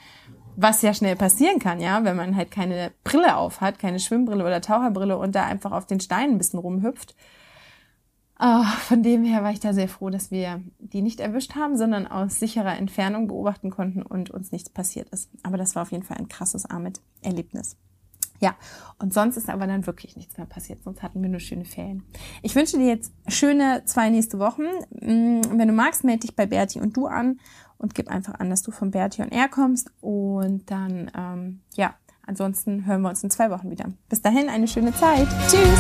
Was 0.57 0.83
ja 0.83 0.95
schnell 0.95 1.17
passieren 1.17 1.59
kann, 1.59 1.81
ja, 1.81 2.05
wenn 2.05 2.17
man 2.17 2.37
halt 2.37 2.51
keine 2.51 2.93
Brille 3.03 3.37
auf 3.37 3.61
hat, 3.61 3.79
keine 3.79 3.99
Schwimmbrille 3.99 4.45
oder 4.45 4.61
Taucherbrille 4.61 5.19
und 5.19 5.35
da 5.35 5.45
einfach 5.45 5.73
auf 5.73 5.87
den 5.87 6.01
Steinen 6.01 6.35
ein 6.35 6.39
bisschen 6.39 6.61
rumhüpft. 6.61 7.17
Oh, 8.39 8.65
von 8.89 9.03
dem 9.03 9.25
her 9.25 9.43
war 9.43 9.53
ich 9.53 9.61
da 9.61 9.73
sehr 9.73 9.89
froh, 9.89 10.11
dass 10.11 10.31
wir 10.31 10.63
die 10.79 11.03
nicht 11.03 11.21
erwischt 11.21 11.55
haben, 11.55 11.77
sondern 11.77 12.07
aus 12.07 12.41
sicherer 12.41 12.77
Entfernung 12.77 13.29
beobachten 13.29 13.71
konnten 13.71 14.03
und 14.03 14.31
uns 14.31 14.53
nichts 14.53 14.71
passiert 14.71 15.09
ist. 15.11 15.31
Aber 15.43 15.57
das 15.57 15.75
war 15.77 15.83
auf 15.83 15.93
jeden 15.93 16.03
Fall 16.03 16.19
ein 16.19 16.29
krasses 16.29 16.67
Armit-Erlebnis. 16.67 17.77
Ja, 18.45 18.57
und 18.99 19.15
sonst 19.15 19.39
ist 19.39 19.49
aber 19.49 19.67
dann 19.67 19.87
wirklich 19.87 20.17
nichts 20.17 20.37
mehr 20.37 20.47
passiert. 20.47 20.83
Sonst 20.85 21.03
hatten 21.03 21.23
wir 21.23 21.31
nur 21.31 21.41
schöne 21.41 21.65
Ferien. 21.65 22.03
Ich 22.43 22.55
wünsche 22.55 22.77
dir 22.77 22.87
jetzt 22.87 23.15
schöne 23.27 23.85
zwei 23.87 24.11
nächste 24.11 24.39
Wochen. 24.39 24.65
Mm, 24.91 25.41
wenn 25.59 25.69
du 25.69 25.73
magst, 25.73 26.05
melde 26.05 26.27
dich 26.27 26.37
bei 26.37 26.45
Berti 26.45 26.79
und 26.79 26.95
du 26.95 27.07
an 27.07 27.41
und 27.79 27.95
gib 27.95 28.09
einfach 28.09 28.35
an, 28.35 28.51
dass 28.51 28.61
du 28.61 28.71
von 28.71 28.91
Berti 28.91 29.23
und 29.23 29.33
er 29.33 29.49
kommst. 29.49 29.91
Und 30.03 30.71
dann, 30.71 31.11
ähm, 31.17 31.63
ja, 31.75 31.95
ansonsten 32.27 32.85
hören 32.85 33.01
wir 33.01 33.09
uns 33.09 33.25
in 33.25 33.31
zwei 33.31 33.49
Wochen 33.51 33.71
wieder. 33.71 33.87
Bis 34.11 34.21
dahin, 34.21 34.51
eine 34.51 34.69
schöne 34.69 34.93
Zeit. 34.93 35.27
Tschüss. 35.49 35.79